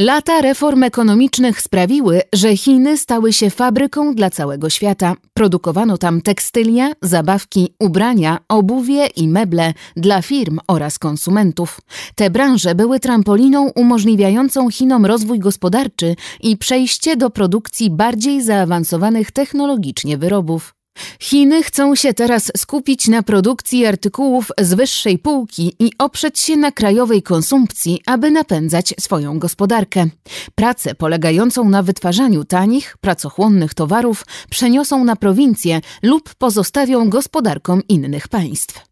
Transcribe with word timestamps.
Lata 0.00 0.40
reform 0.40 0.82
ekonomicznych 0.82 1.60
sprawiły, 1.60 2.20
że 2.32 2.56
Chiny 2.56 2.96
stały 2.96 3.32
się 3.32 3.50
fabryką 3.50 4.14
dla 4.14 4.30
całego 4.30 4.70
świata. 4.70 5.14
Produkowano 5.34 5.98
tam 5.98 6.20
tekstylia, 6.20 6.92
zabawki, 7.02 7.74
ubrania, 7.78 8.38
obuwie 8.48 9.06
i 9.06 9.28
meble 9.28 9.74
dla 9.96 10.22
firm 10.22 10.58
oraz 10.66 10.98
konsumentów. 10.98 11.80
Te 12.14 12.30
branże 12.30 12.74
były 12.74 13.00
trampoliną 13.00 13.70
umożliwiającą 13.74 14.70
Chinom 14.70 15.06
rozwój 15.06 15.38
gospodarczy 15.38 16.16
i 16.40 16.56
przejście 16.56 17.16
do 17.16 17.30
produkcji 17.30 17.90
bardziej 17.90 18.42
zaawansowanych 18.42 19.30
technologicznie 19.30 20.18
wyrobów. 20.18 20.79
Chiny 21.20 21.62
chcą 21.62 21.94
się 21.94 22.14
teraz 22.14 22.52
skupić 22.56 23.08
na 23.08 23.22
produkcji 23.22 23.86
artykułów 23.86 24.52
z 24.60 24.74
wyższej 24.74 25.18
półki 25.18 25.76
i 25.78 25.92
oprzeć 25.98 26.38
się 26.38 26.56
na 26.56 26.72
krajowej 26.72 27.22
konsumpcji, 27.22 28.02
aby 28.06 28.30
napędzać 28.30 28.94
swoją 29.00 29.38
gospodarkę. 29.38 30.06
Pracę 30.54 30.94
polegającą 30.94 31.68
na 31.68 31.82
wytwarzaniu 31.82 32.44
tanich, 32.44 32.96
pracochłonnych 33.00 33.74
towarów 33.74 34.26
przeniosą 34.50 35.04
na 35.04 35.16
prowincje 35.16 35.80
lub 36.02 36.34
pozostawią 36.34 37.10
gospodarkom 37.10 37.82
innych 37.88 38.28
państw. 38.28 38.89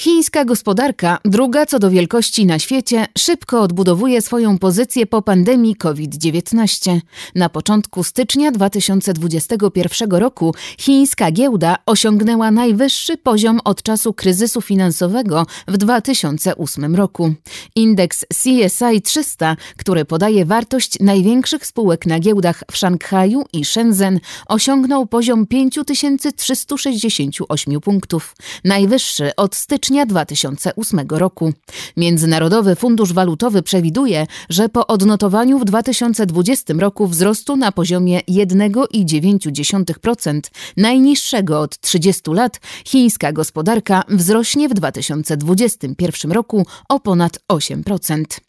Chińska 0.00 0.44
gospodarka, 0.44 1.18
druga 1.24 1.66
co 1.66 1.78
do 1.78 1.90
wielkości 1.90 2.46
na 2.46 2.58
świecie, 2.58 3.06
szybko 3.18 3.62
odbudowuje 3.62 4.22
swoją 4.22 4.58
pozycję 4.58 5.06
po 5.06 5.22
pandemii 5.22 5.76
COVID-19. 5.76 7.00
Na 7.34 7.48
początku 7.48 8.04
stycznia 8.04 8.50
2021 8.50 10.10
roku 10.10 10.54
chińska 10.78 11.30
giełda 11.30 11.76
osiągnęła 11.86 12.50
najwyższy 12.50 13.16
poziom 13.16 13.60
od 13.64 13.82
czasu 13.82 14.12
kryzysu 14.12 14.60
finansowego 14.60 15.46
w 15.68 15.76
2008 15.76 16.96
roku. 16.96 17.34
Indeks 17.74 18.26
CSI 18.34 19.02
300, 19.04 19.56
który 19.76 20.04
podaje 20.04 20.44
wartość 20.44 21.00
największych 21.00 21.66
spółek 21.66 22.06
na 22.06 22.18
giełdach 22.18 22.62
w 22.70 22.76
Szanghaju 22.76 23.44
i 23.52 23.64
Shenzhen, 23.64 24.20
osiągnął 24.46 25.06
poziom 25.06 25.46
5368 25.46 27.80
punktów, 27.80 28.36
najwyższy 28.64 29.36
od 29.36 29.56
stycznia 29.56 29.87
stycznia 29.88 30.06
2008 30.06 31.00
roku. 31.10 31.52
Międzynarodowy 31.96 32.76
Fundusz 32.76 33.12
Walutowy 33.12 33.62
przewiduje, 33.62 34.26
że 34.48 34.68
po 34.68 34.86
odnotowaniu 34.86 35.58
w 35.58 35.64
2020 35.64 36.74
roku 36.78 37.06
wzrostu 37.06 37.56
na 37.56 37.72
poziomie 37.72 38.20
1,9%, 38.28 40.40
najniższego 40.76 41.60
od 41.60 41.80
30 41.80 42.30
lat, 42.30 42.60
chińska 42.84 43.32
gospodarka 43.32 44.02
wzrośnie 44.08 44.68
w 44.68 44.74
2021 44.74 46.32
roku 46.32 46.66
o 46.88 47.00
ponad 47.00 47.38
8%. 47.52 48.47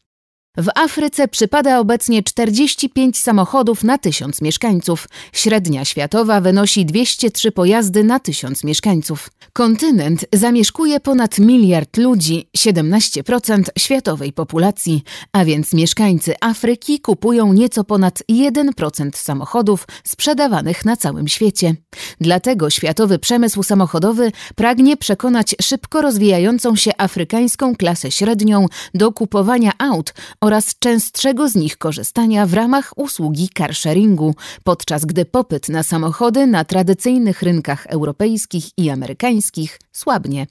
W 0.58 0.68
Afryce 0.76 1.28
przypada 1.28 1.80
obecnie 1.80 2.24
45 2.24 3.18
samochodów 3.20 3.84
na 3.84 3.98
1000 3.98 4.42
mieszkańców. 4.42 5.08
Średnia 5.34 5.86
światowa 5.86 6.42
wynosi 6.42 6.86
203 6.86 7.52
pojazdy 7.52 8.04
na 8.04 8.20
1000 8.20 8.64
mieszkańców. 8.64 9.30
Kontynent 9.54 10.26
zamieszkuje 10.34 11.00
ponad 11.00 11.40
miliard 11.40 11.98
ludzi, 11.98 12.50
17% 12.58 13.64
światowej 13.80 14.34
populacji, 14.34 15.04
a 15.32 15.46
więc 15.46 15.74
mieszkańcy 15.74 16.36
Afryki 16.42 17.00
kupują 17.00 17.54
nieco 17.54 17.84
ponad 17.84 18.24
1% 18.32 19.10
samochodów 19.16 19.88
sprzedawanych 20.04 20.86
na 20.86 20.98
całym 20.98 21.28
świecie. 21.28 21.76
Dlatego 22.22 22.70
światowy 22.70 23.20
przemysł 23.20 23.64
samochodowy 23.64 24.32
pragnie 24.56 24.98
przekonać 24.98 25.56
szybko 25.62 26.02
rozwijającą 26.02 26.76
się 26.76 26.92
afrykańską 26.98 27.76
klasę 27.76 28.12
średnią 28.12 28.66
do 28.94 29.12
kupowania 29.12 29.72
aut 29.78 30.14
oraz 30.42 30.76
częstszego 30.80 31.50
z 31.50 31.56
nich 31.56 31.78
korzystania 31.78 32.46
w 32.46 32.54
ramach 32.54 32.94
usługi 32.96 33.50
carsharingu, 33.58 34.36
podczas 34.64 35.06
gdy 35.06 35.26
popyt 35.26 35.70
na 35.70 35.84
samochody 35.84 36.48
na 36.48 36.66
tradycyjnych 36.66 37.42
rynkach 37.42 37.86
europejskich 37.88 38.66
i 38.78 38.90
amerykańskich 38.90 39.80
słabnie. 39.92 40.48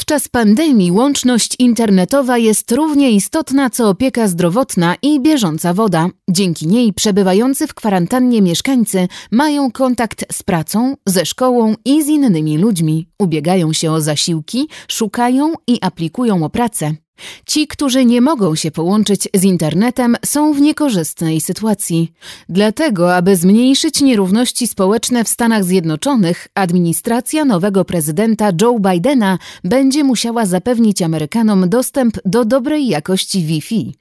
Podczas 0.00 0.28
pandemii 0.28 0.92
łączność 0.92 1.56
internetowa 1.58 2.38
jest 2.38 2.72
równie 2.72 3.10
istotna 3.10 3.70
co 3.70 3.88
opieka 3.88 4.28
zdrowotna 4.28 4.96
i 5.02 5.20
bieżąca 5.20 5.74
woda. 5.74 6.08
Dzięki 6.30 6.66
niej 6.66 6.92
przebywający 6.92 7.66
w 7.66 7.74
kwarantannie 7.74 8.42
mieszkańcy 8.42 9.08
mają 9.30 9.70
kontakt 9.70 10.24
z 10.32 10.42
pracą, 10.42 10.94
ze 11.06 11.26
szkołą 11.26 11.74
i 11.84 12.02
z 12.02 12.08
innymi 12.08 12.58
ludźmi, 12.58 13.08
ubiegają 13.18 13.72
się 13.72 13.92
o 13.92 14.00
zasiłki, 14.00 14.68
szukają 14.88 15.52
i 15.66 15.78
aplikują 15.82 16.44
o 16.44 16.50
pracę. 16.50 16.94
Ci, 17.46 17.66
którzy 17.66 18.04
nie 18.04 18.20
mogą 18.20 18.54
się 18.54 18.70
połączyć 18.70 19.28
z 19.34 19.44
internetem, 19.44 20.16
są 20.24 20.52
w 20.52 20.60
niekorzystnej 20.60 21.40
sytuacji. 21.40 22.12
Dlatego, 22.48 23.16
aby 23.16 23.36
zmniejszyć 23.36 24.00
nierówności 24.00 24.66
społeczne 24.66 25.24
w 25.24 25.28
Stanach 25.28 25.64
Zjednoczonych, 25.64 26.48
administracja 26.54 27.44
nowego 27.44 27.84
prezydenta 27.84 28.50
Joe 28.60 28.78
Bidena 28.80 29.38
będzie 29.64 30.04
musiała 30.04 30.46
zapewnić 30.46 31.02
Amerykanom 31.02 31.68
dostęp 31.68 32.18
do 32.24 32.44
dobrej 32.44 32.88
jakości 32.88 33.44
Wi-Fi. 33.44 33.94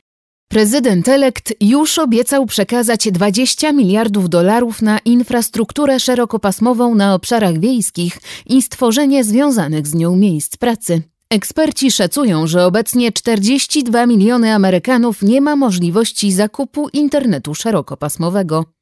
Prezydent 0.52 1.08
elekt 1.08 1.54
już 1.62 2.00
obiecał 2.00 2.46
przekazać 2.46 3.12
20 3.12 3.72
miliardów 3.72 4.30
dolarów 4.30 4.82
na 4.82 5.00
infrastrukturę 5.06 6.00
szerokopasmową 6.00 6.96
na 6.96 7.14
obszarach 7.14 7.60
wiejskich 7.60 8.18
i 8.46 8.62
stworzenie 8.62 9.24
związanych 9.24 9.88
z 9.88 9.94
nią 9.94 10.16
miejsc 10.16 10.58
pracy. 10.58 11.02
Eksperci 11.34 11.92
szacują, 11.92 12.48
że 12.48 12.66
obecnie 12.66 13.12
42 13.12 14.06
miliony 14.06 14.54
Amerykanów 14.54 15.22
nie 15.22 15.42
ma 15.42 15.56
możliwości 15.56 16.32
zakupu 16.32 16.90
internetu 16.94 17.56
szerokopasmowego. 17.56 18.79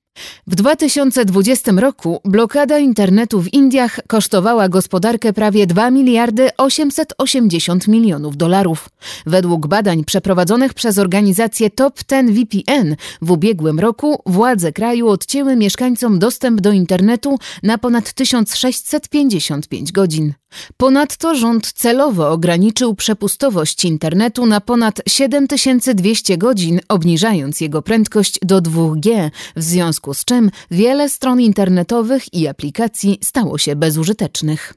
W 0.47 0.55
2020 0.55 1.71
roku 1.71 2.21
blokada 2.25 2.79
internetu 2.79 3.41
w 3.41 3.53
Indiach 3.53 3.99
kosztowała 4.07 4.69
gospodarkę 4.69 5.33
prawie 5.33 5.67
2 5.67 5.91
miliardy 5.91 6.49
880 6.57 7.87
milionów 7.87 8.37
dolarów. 8.37 8.89
Według 9.25 9.67
badań 9.67 10.03
przeprowadzonych 10.03 10.73
przez 10.73 10.97
organizację 10.97 11.69
Top 11.69 12.03
Ten 12.03 12.33
VPN 12.33 12.95
w 13.21 13.31
ubiegłym 13.31 13.79
roku 13.79 14.21
władze 14.25 14.71
kraju 14.71 15.07
odcięły 15.07 15.55
mieszkańcom 15.55 16.19
dostęp 16.19 16.61
do 16.61 16.71
internetu 16.71 17.39
na 17.63 17.77
ponad 17.77 18.13
1655 18.13 19.91
godzin. 19.91 20.33
Ponadto 20.77 21.35
rząd 21.35 21.73
celowo 21.73 22.31
ograniczył 22.31 22.95
przepustowość 22.95 23.85
internetu 23.85 24.45
na 24.45 24.61
ponad 24.61 25.01
7200 25.07 26.37
godzin, 26.37 26.79
obniżając 26.89 27.61
jego 27.61 27.81
prędkość 27.81 28.39
do 28.41 28.61
2G, 28.61 29.29
w 29.55 29.63
związku 29.63 30.06
z 30.13 30.25
czym 30.25 30.51
wiele 30.71 31.09
stron 31.09 31.41
internetowych 31.41 32.33
i 32.33 32.47
aplikacji 32.47 33.19
stało 33.23 33.57
się 33.57 33.75
bezużytecznych. 33.75 34.73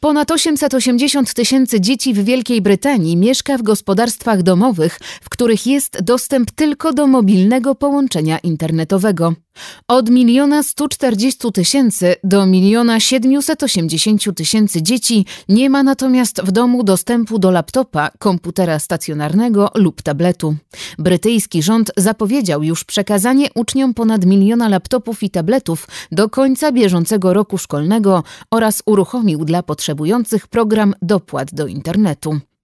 Ponad 0.00 0.30
880 0.30 1.34
tysięcy 1.34 1.80
dzieci 1.80 2.14
w 2.14 2.24
Wielkiej 2.24 2.62
Brytanii 2.62 3.16
mieszka 3.16 3.58
w 3.58 3.62
gospodarstwach 3.62 4.42
domowych, 4.42 4.98
w 5.22 5.28
których 5.28 5.66
jest 5.66 6.02
dostęp 6.02 6.50
tylko 6.50 6.92
do 6.92 7.06
mobilnego 7.06 7.74
połączenia 7.74 8.38
internetowego. 8.38 9.32
Od 9.88 10.10
miliona 10.10 10.62
140 10.62 11.52
tysięcy 11.52 12.14
do 12.24 12.46
miliona 12.46 13.00
780 13.00 14.36
tysięcy 14.36 14.82
dzieci 14.82 15.26
nie 15.48 15.70
ma 15.70 15.82
natomiast 15.82 16.42
w 16.42 16.52
domu 16.52 16.82
dostępu 16.82 17.38
do 17.38 17.50
laptopa, 17.50 18.10
komputera 18.18 18.78
stacjonarnego 18.78 19.70
lub 19.74 20.02
tabletu. 20.02 20.56
Brytyjski 20.98 21.62
rząd 21.62 21.92
zapowiedział 21.96 22.62
już 22.62 22.84
przekazanie 22.84 23.48
uczniom 23.54 23.94
ponad 23.94 24.24
miliona 24.24 24.68
laptopów 24.68 25.22
i 25.22 25.30
tabletów 25.30 25.88
do 26.12 26.28
końca 26.28 26.72
bieżącego 26.72 27.32
roku 27.32 27.58
szkolnego 27.58 28.22
oraz 28.50 28.82
uruchomił 28.86 29.44
dla 29.44 29.62
potrzebujących 29.62 30.46
program 30.48 30.94
dopłat 31.02 31.54
do 31.54 31.66
internetu. 31.66 32.40